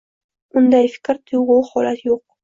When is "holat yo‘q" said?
1.73-2.19